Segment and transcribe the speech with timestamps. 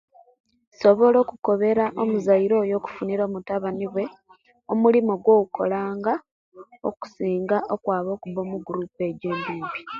[0.73, 4.03] Nsobola okukobera omuzaile oyo okufunira omutabani we
[4.71, 6.13] omulimo gwo'kolanga
[6.89, 9.79] okusinga okwaba okuba omugurupu egyo embimbi